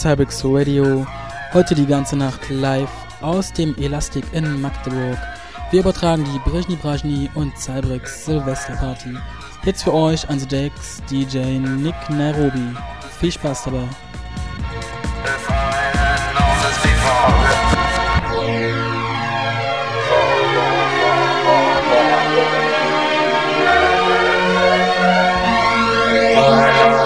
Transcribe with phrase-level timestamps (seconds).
[0.00, 1.06] Cybex Radio,
[1.52, 2.88] heute die ganze Nacht live
[3.20, 5.18] aus dem Elastic in Magdeburg.
[5.70, 9.18] Wir übertragen die Brechni Brechni und Cybex Silvesterparty.
[9.66, 12.74] Jetzt für euch an the Decks DJ Nick Nairobi.
[13.20, 13.86] Viel Spaß dabei.
[26.40, 26.99] Next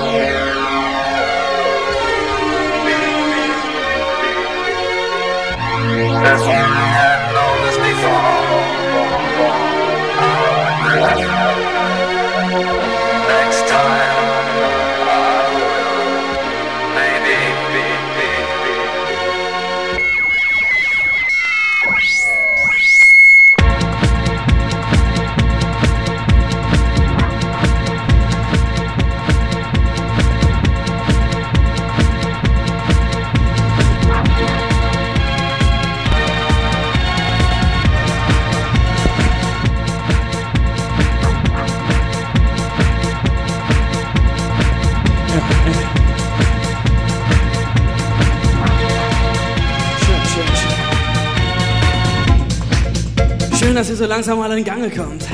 [54.04, 55.26] so langsam mal in Gange kommt.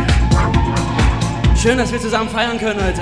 [1.61, 3.01] Schön, dass wir zusammen feiern können heute.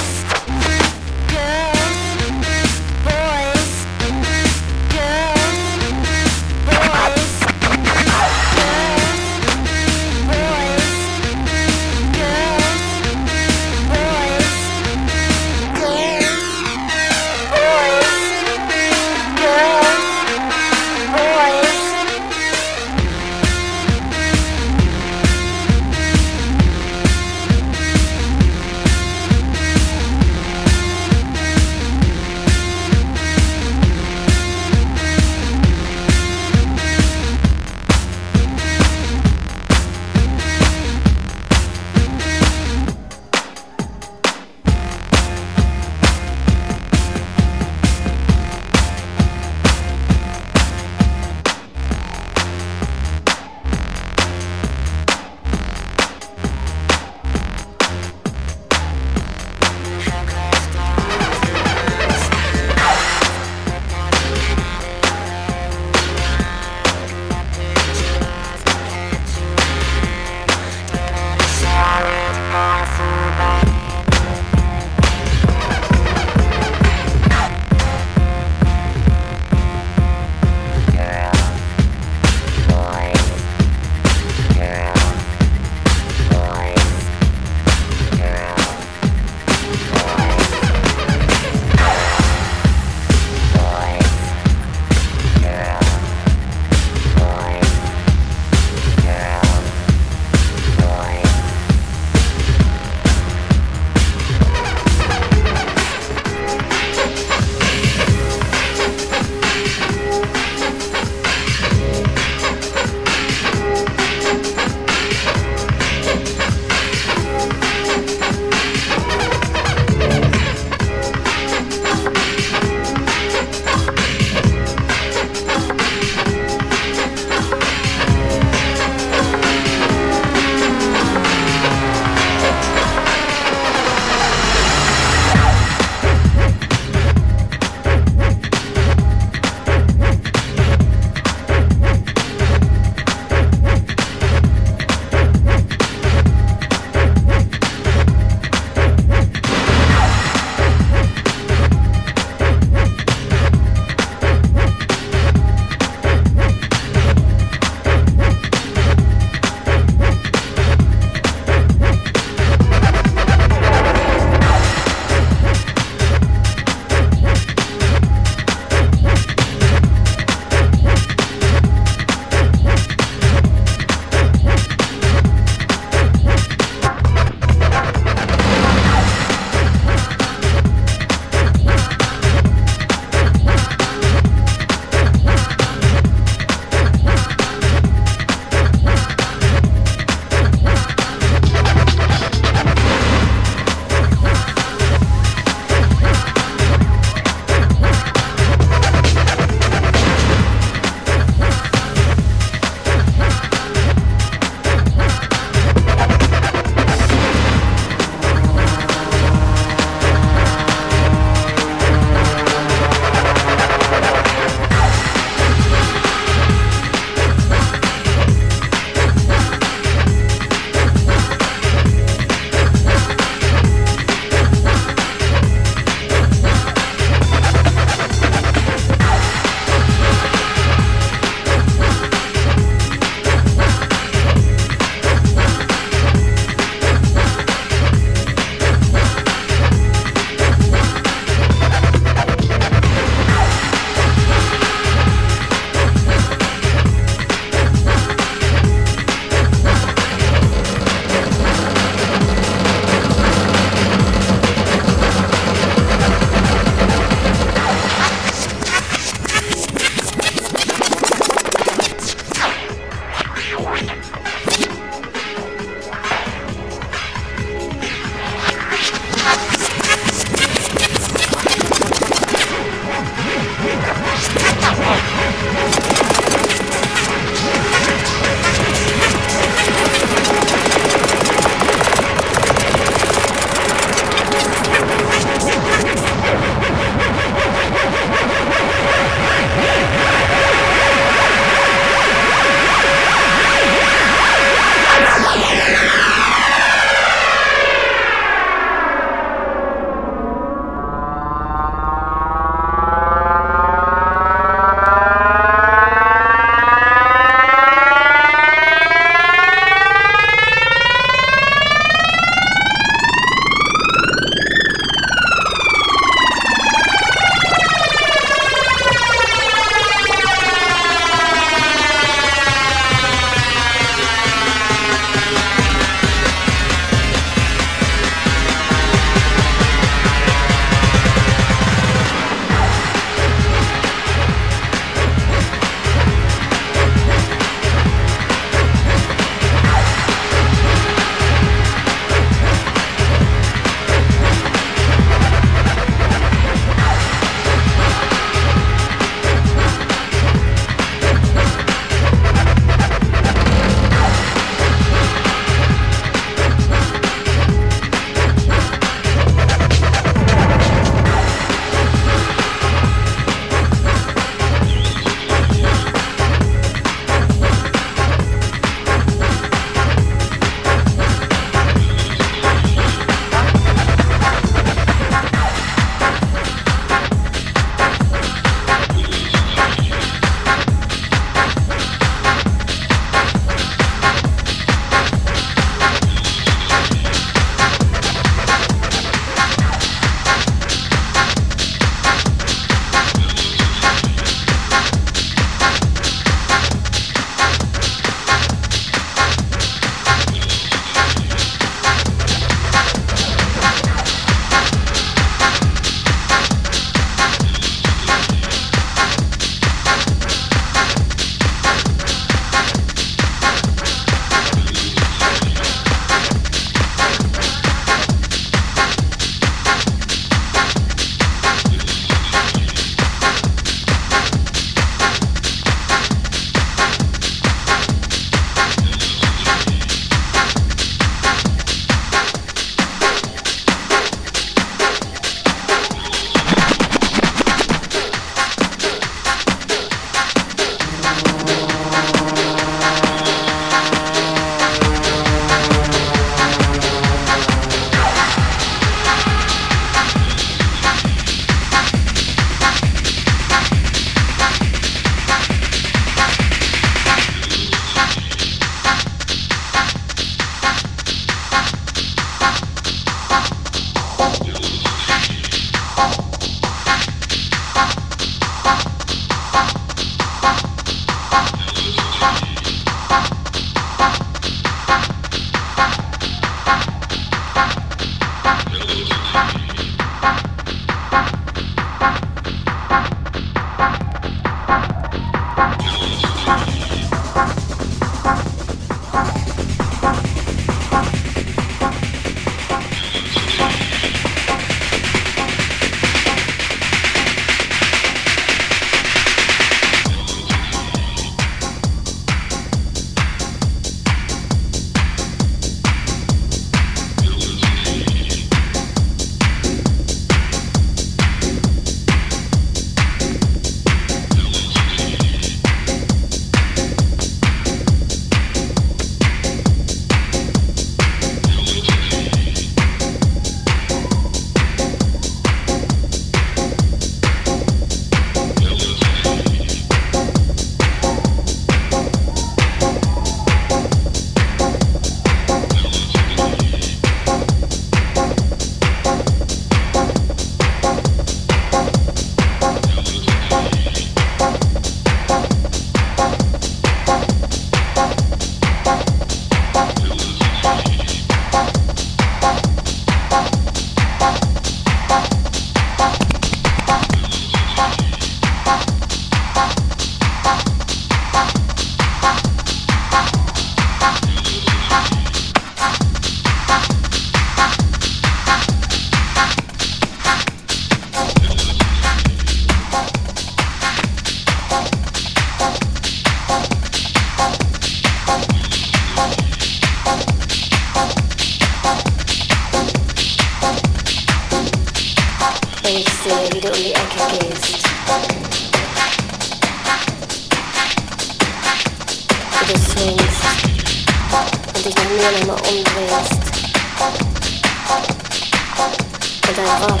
[599.56, 600.00] Dein Rock,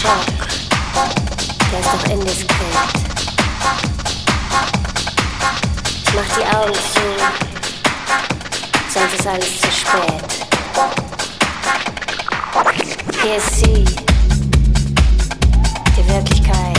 [0.00, 0.48] Schock,
[1.70, 2.56] der ist doch indiskret.
[6.06, 7.04] Ich mach die Augen zu,
[8.88, 10.24] sonst ist alles zu spät.
[13.22, 13.84] Hier ist sie,
[15.96, 16.73] die Wirklichkeit.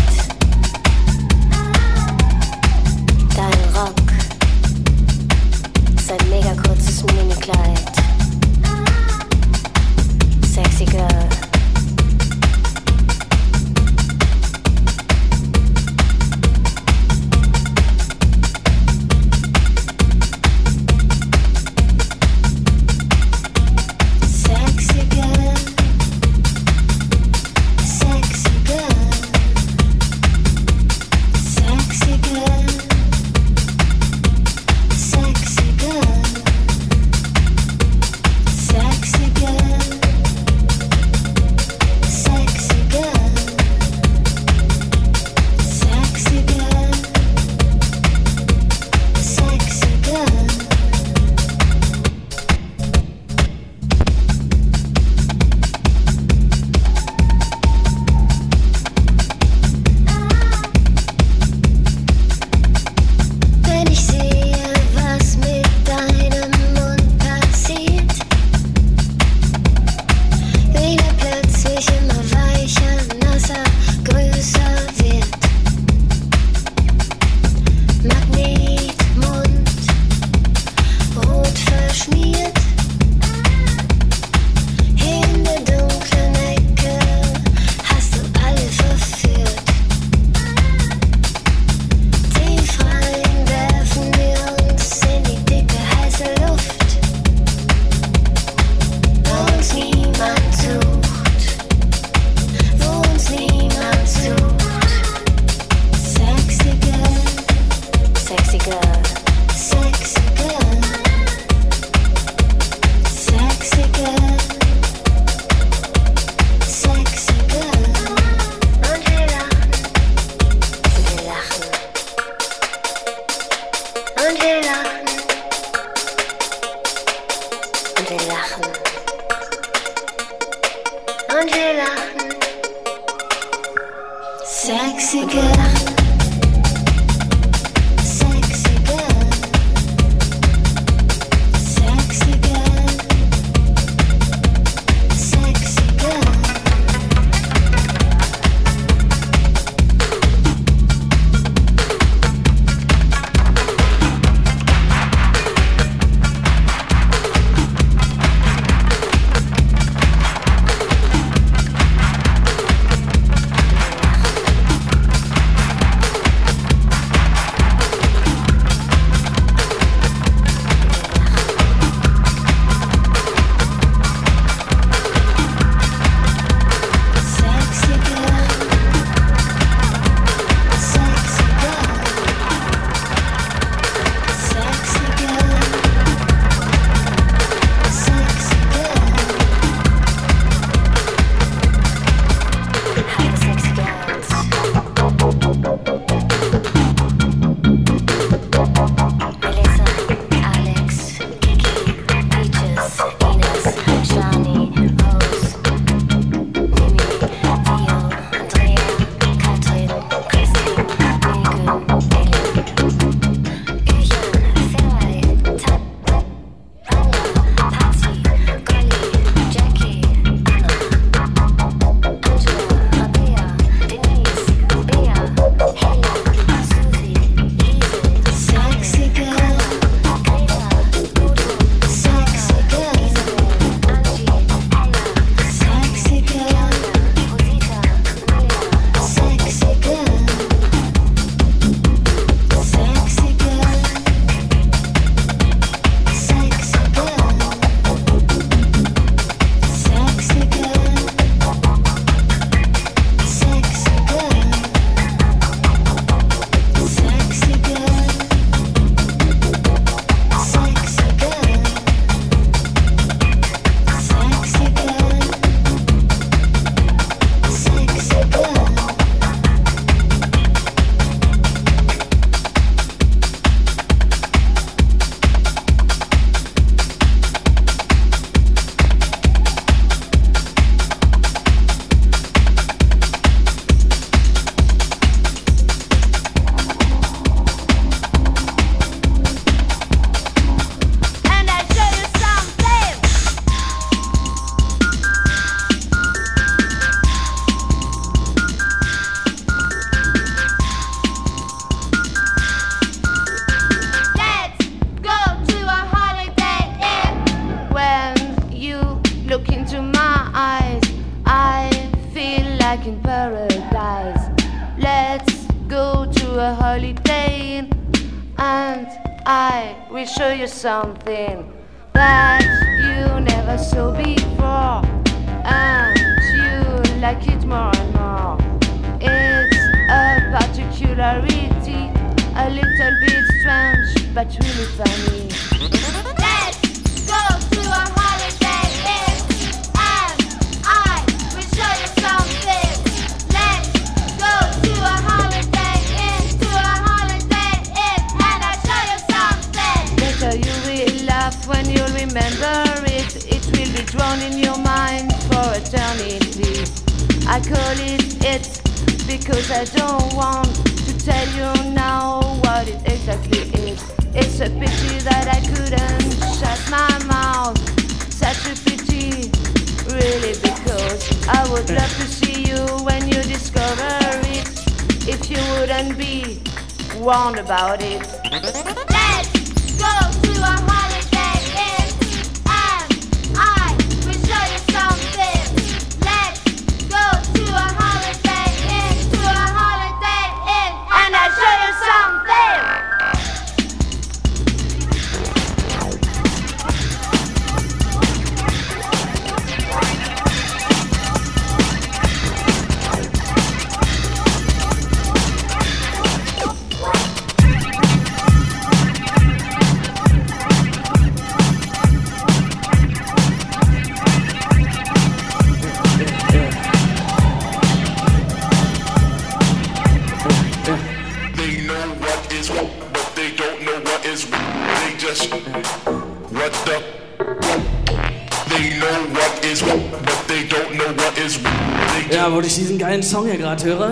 [433.05, 433.91] Song hier gerade höre.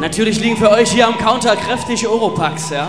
[0.00, 2.88] Natürlich liegen für euch hier am Counter kräftig Oropax, ja?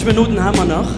[0.00, 0.88] 50 Minuten haben wir noch.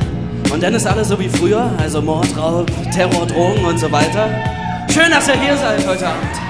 [0.52, 4.28] Und dann ist alles so wie früher, also Mord, Raub, Terror, Drogen und so weiter.
[4.92, 6.41] Schön, dass ihr hier seid heute Abend.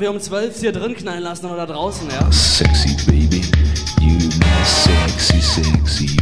[0.00, 2.32] wir um 12 hier drin knallen lassen oder draußen, ja?
[2.32, 3.42] Sexy baby,
[4.00, 6.19] you my sexy, sexy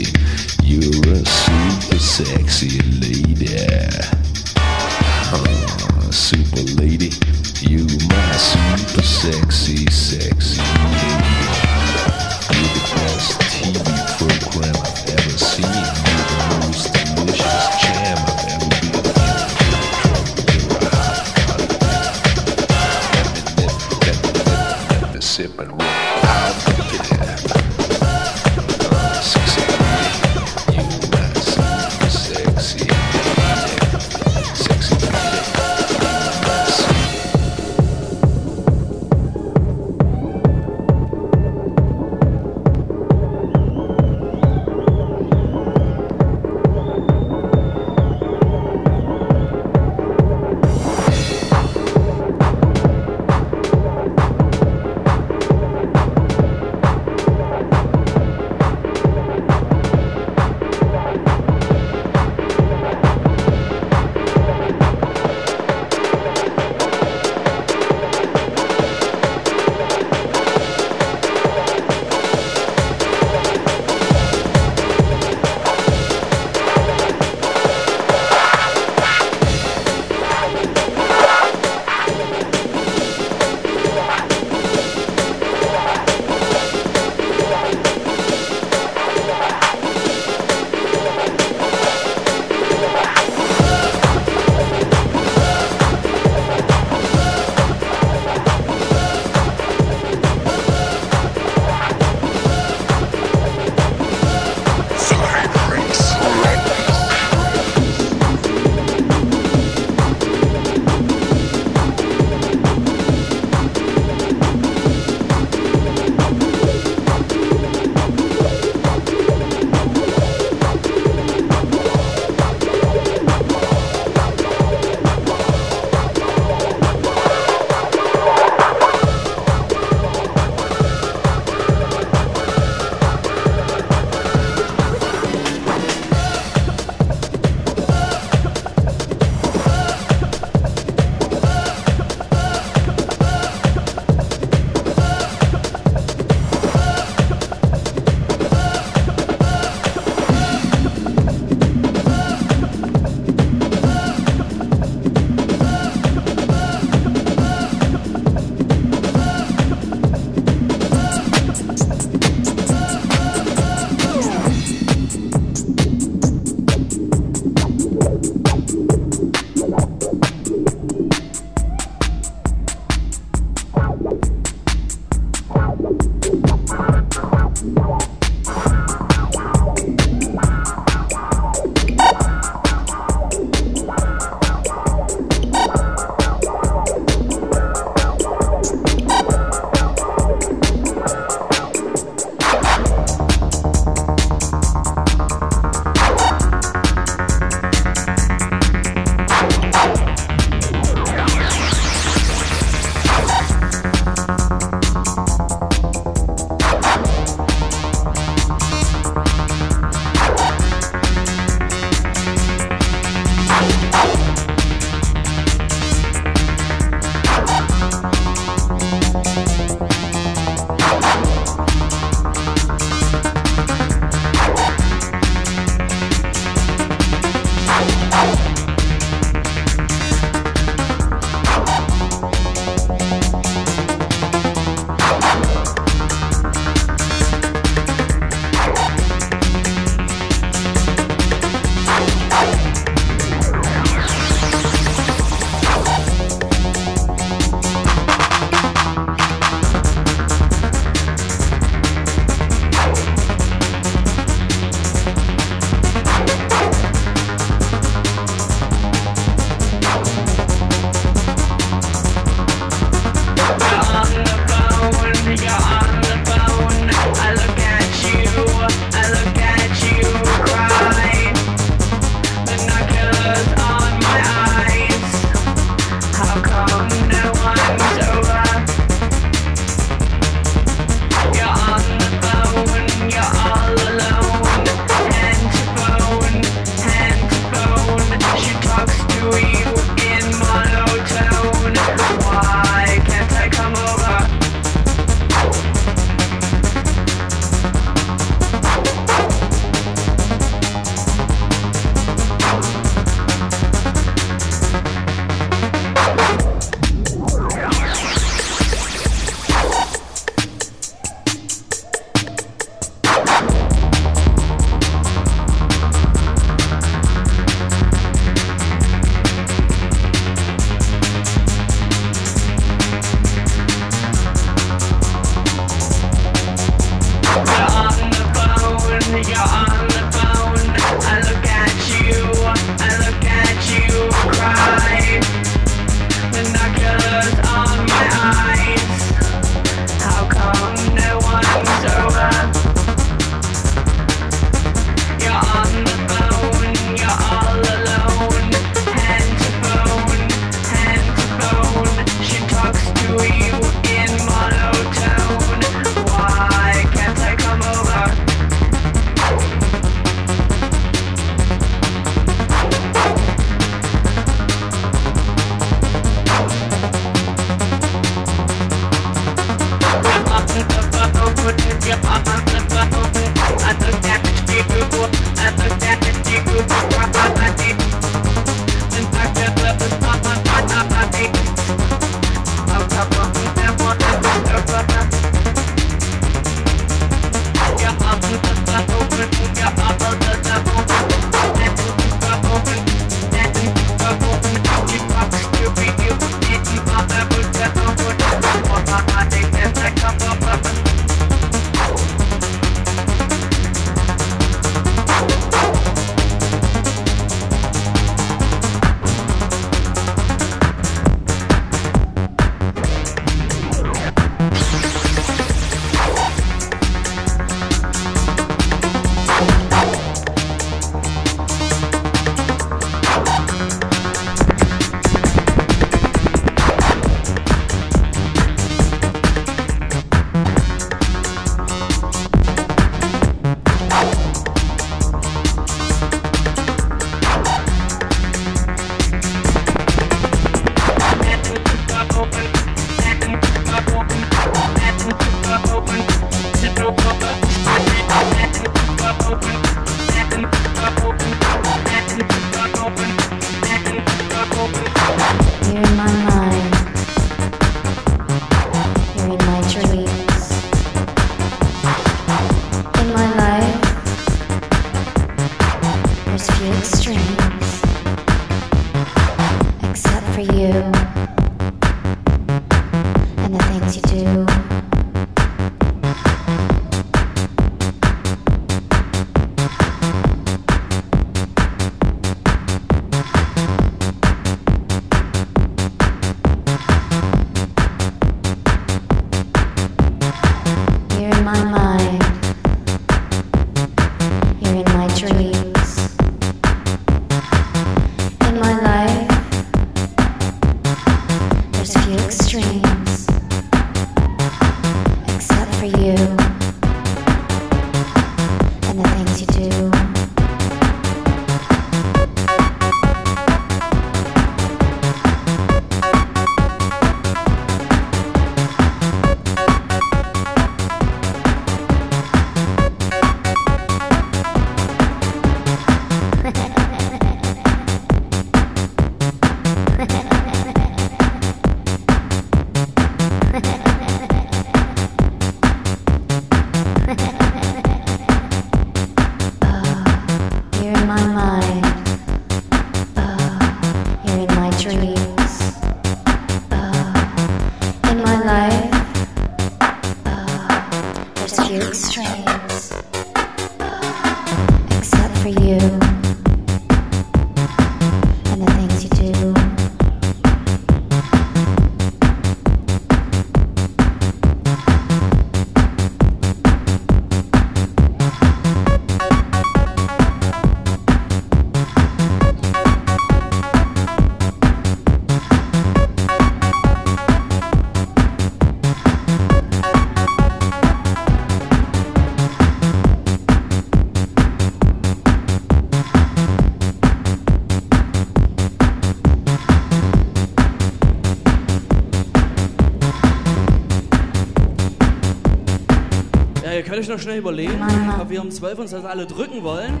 [596.98, 597.80] Könnt euch noch schnell überlegen,
[598.20, 600.00] ob wir um 12 uns das alle drücken wollen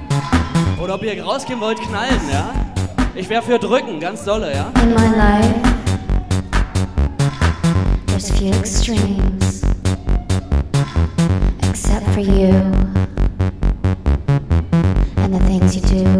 [0.82, 2.50] oder ob ihr rausgehen wollt, knallen, ja?
[3.14, 4.72] Ich wäre für drücken, ganz dolle, ja?
[4.82, 5.54] In my life,
[8.08, 9.62] there's few extremes,
[11.70, 12.52] except for you
[15.22, 16.17] and the things you do.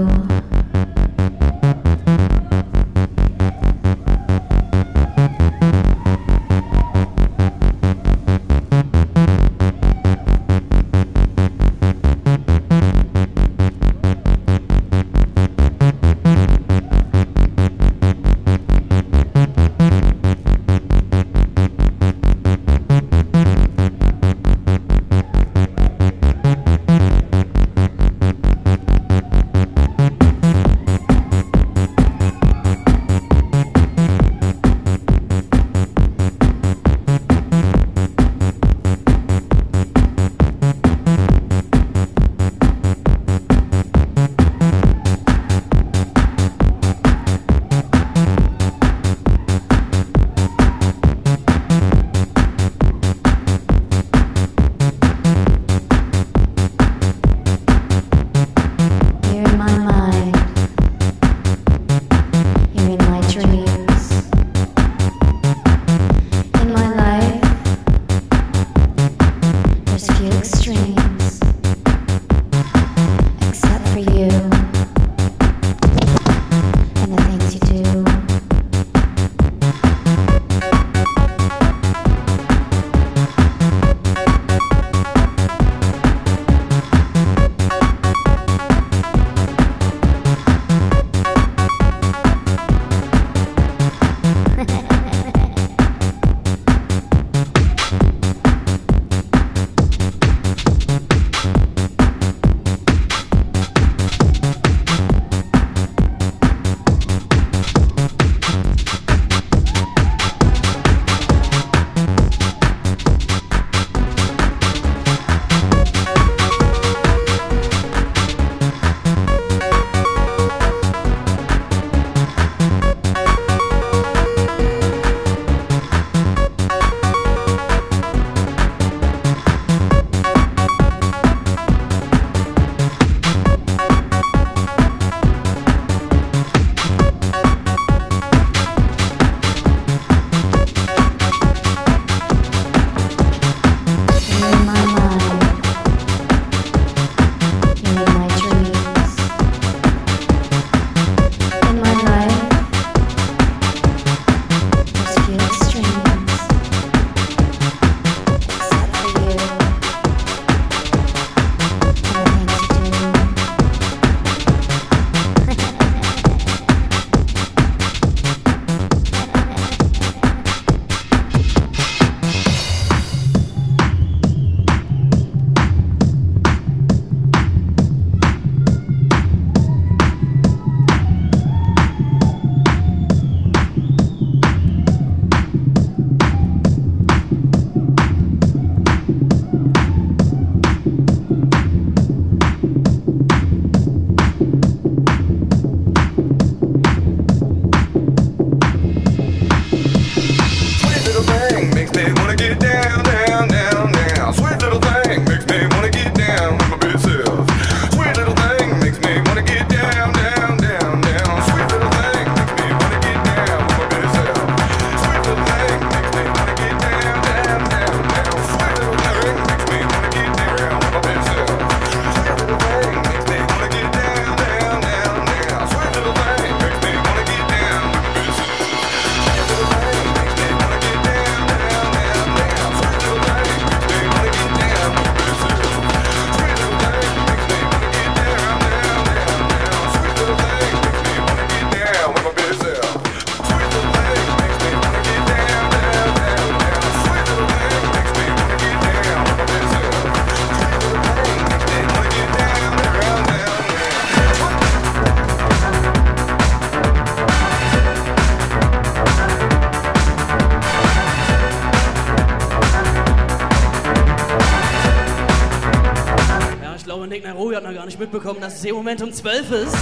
[266.99, 269.77] Glaube, Nick Nairobi hat noch gar nicht mitbekommen, dass es im Moment um 12 ist.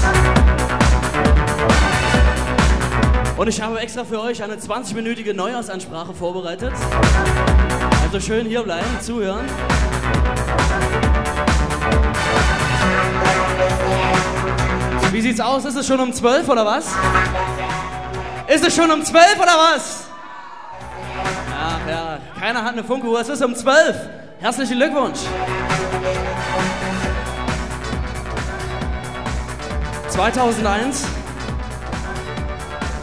[3.39, 6.73] Und ich habe extra für euch eine 20-minütige Neujahrsansprache vorbereitet.
[8.03, 9.47] Also schön hier bleiben, zuhören.
[15.13, 15.65] Wie sieht's aus?
[15.65, 16.93] Ist es schon um 12 oder was?
[18.47, 20.05] Ist es schon um 12 oder was?
[21.59, 23.21] Ach ja, keiner hat eine Funkuhr.
[23.21, 23.97] Es ist um 12.
[24.41, 25.21] Herzlichen Glückwunsch.
[30.17, 31.05] 2001,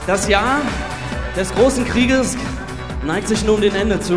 [0.07, 0.61] das Jahr
[1.37, 2.35] des großen Krieges
[3.05, 4.15] neigt sich nun dem Ende zu.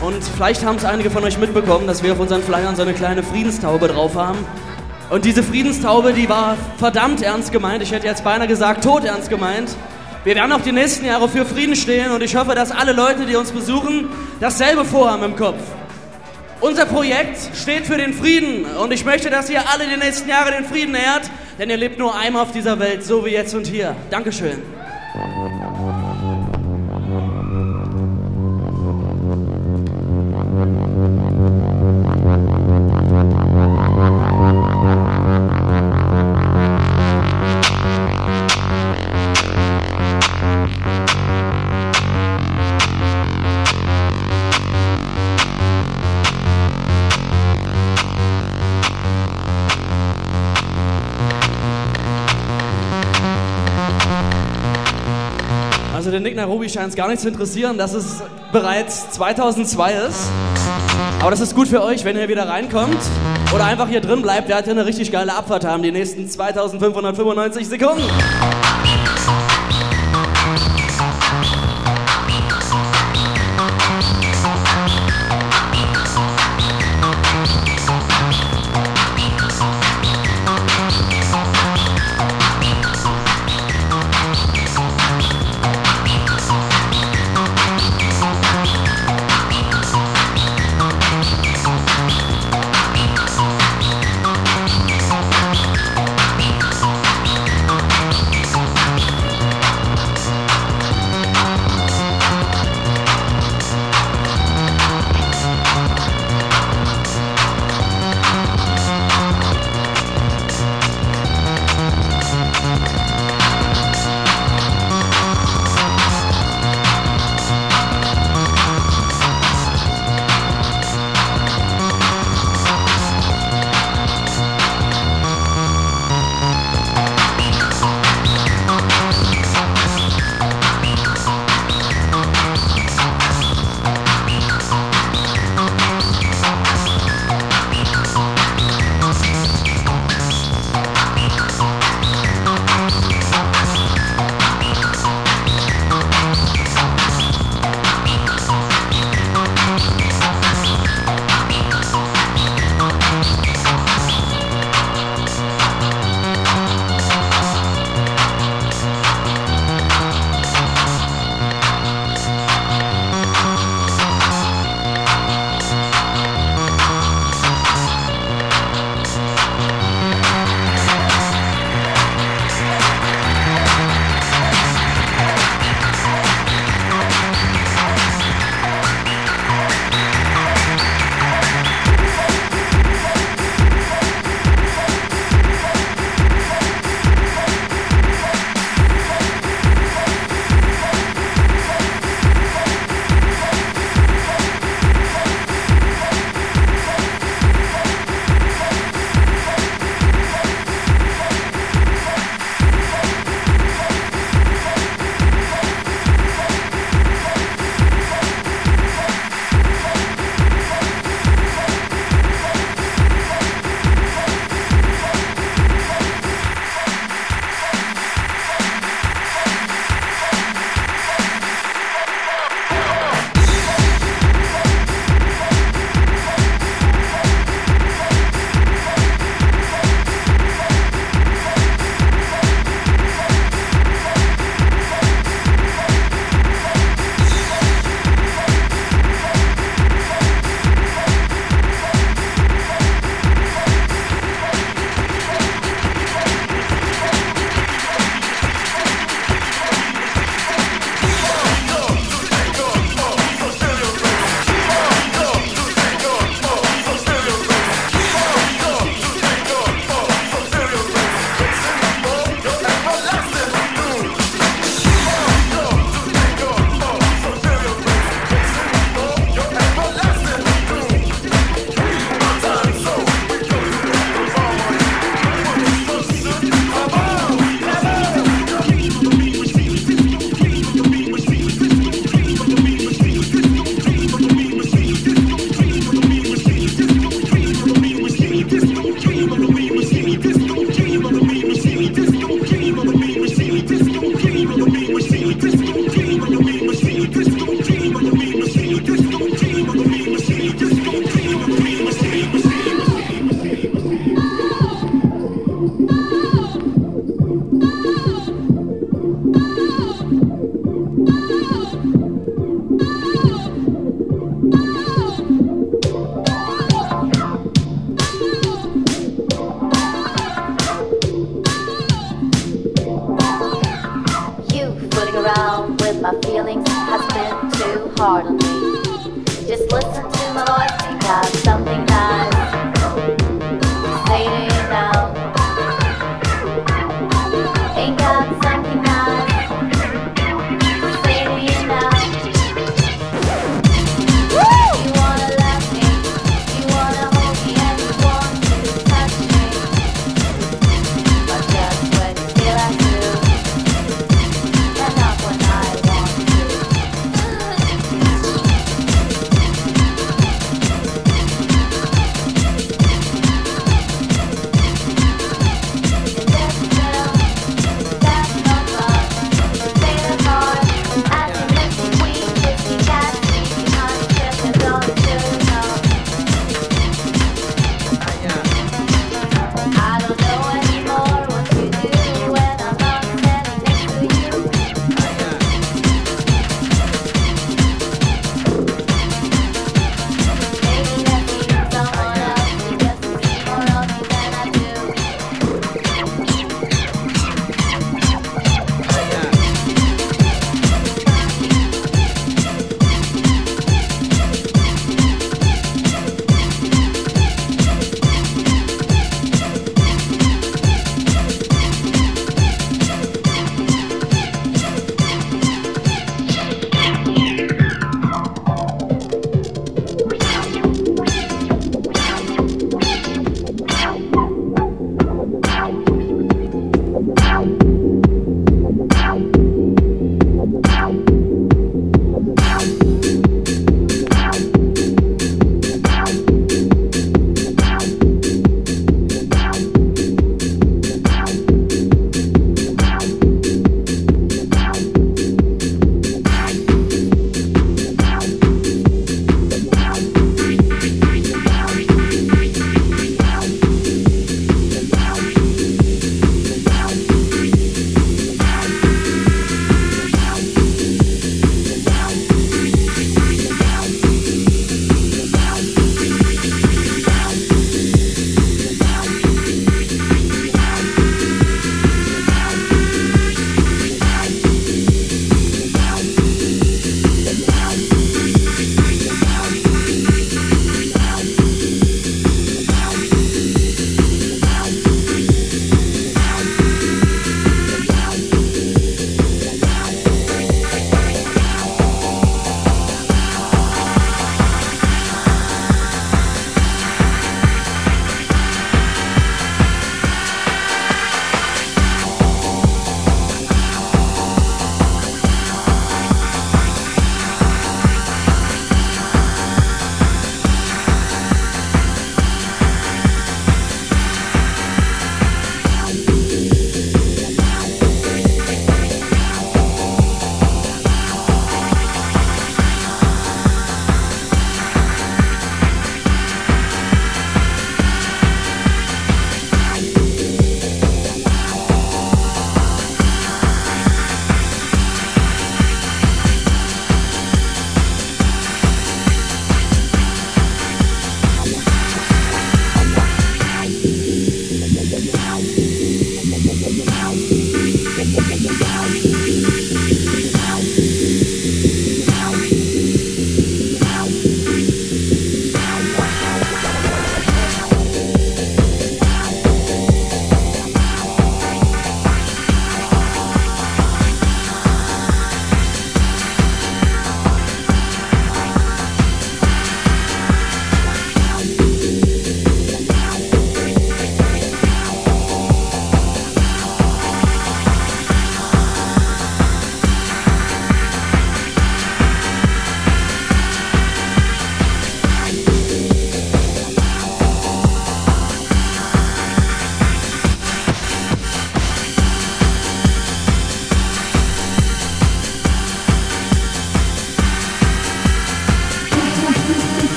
[0.00, 2.94] Und vielleicht haben es einige von euch mitbekommen, dass wir auf unseren Flyern so eine
[2.94, 4.38] kleine Friedenstaube drauf haben.
[5.10, 7.82] Und diese Friedenstaube, die war verdammt ernst gemeint.
[7.82, 9.70] Ich hätte jetzt beinahe gesagt, tot ernst gemeint.
[10.22, 13.26] Wir werden auch die nächsten Jahre für Frieden stehen und ich hoffe, dass alle Leute,
[13.26, 15.58] die uns besuchen, dasselbe vorhaben im Kopf.
[16.60, 20.52] Unser Projekt steht für den Frieden und ich möchte, dass ihr alle die nächsten Jahre
[20.52, 23.66] den Frieden ehrt, denn ihr lebt nur einmal auf dieser Welt, so wie jetzt und
[23.66, 23.96] hier.
[24.10, 24.62] Dankeschön.
[56.50, 60.32] Nairobi scheint es gar nicht zu interessieren, dass es bereits 2002 ist.
[61.20, 62.98] Aber das ist gut für euch, wenn ihr wieder reinkommt
[63.54, 64.48] oder einfach hier drin bleibt.
[64.48, 68.02] Der hat hier eine richtig geile Abfahrt haben, die nächsten 2595 Sekunden.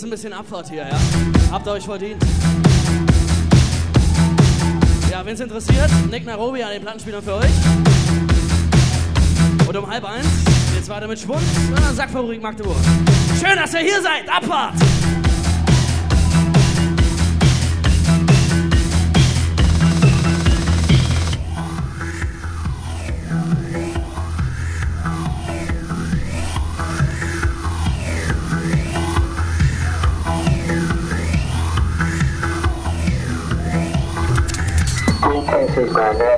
[0.00, 0.98] Jetzt gibt's ein bisschen Abfahrt hier, ja?
[1.52, 2.22] Habt ihr euch verdient.
[5.10, 7.50] Ja, wenn's interessiert, Nick Nairobi an den Plattenspielern für euch.
[9.68, 10.26] Und um halb eins
[10.72, 11.42] geht's weiter mit Schwund.
[11.76, 12.78] Ah, Sackfabrik Magdeburg.
[13.38, 14.26] Schön, dass ihr hier seid.
[14.26, 14.76] Abfahrt!
[36.00, 36.29] man.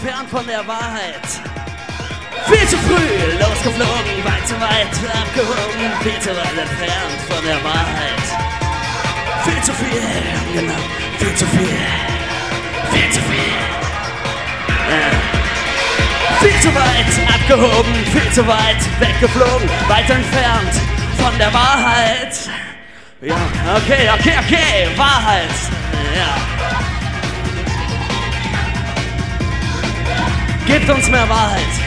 [0.00, 1.26] Entfernt von der Wahrheit.
[2.46, 8.24] Viel zu früh losgeflogen, weit zu weit abgehoben, viel zu weit entfernt von der Wahrheit.
[9.44, 10.00] Viel zu viel,
[10.54, 10.80] genau,
[11.18, 11.76] viel zu viel,
[12.92, 13.52] viel zu viel.
[14.88, 15.10] Ja.
[16.40, 20.74] Viel zu weit abgehoben, viel zu weit weggeflogen, weit entfernt
[21.18, 22.48] von der Wahrheit.
[23.20, 23.36] Ja,
[23.76, 25.50] okay, okay, okay, Wahrheit.
[26.16, 26.49] Ja.
[30.66, 31.79] Gebt uns mehr Wahrheit.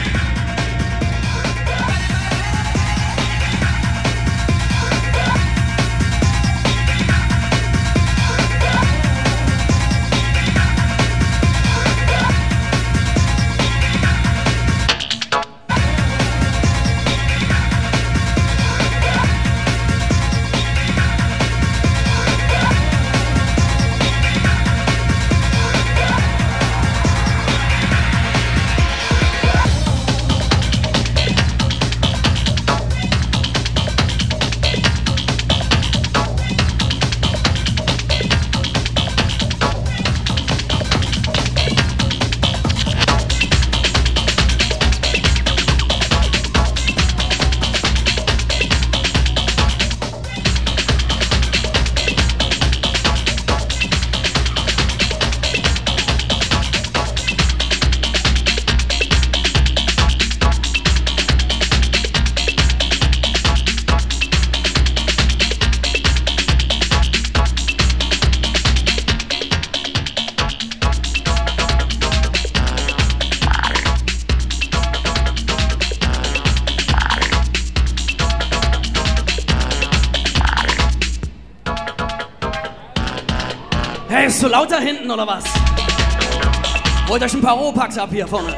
[84.16, 85.42] Hey, ist so laut da hinten oder was?
[87.08, 88.56] Holt euch ein paar Rohpacks ab hier vorne.